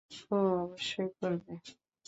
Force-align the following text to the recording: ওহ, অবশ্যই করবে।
ওহ, 0.31 0.51
অবশ্যই 0.63 1.09
করবে। 1.19 1.53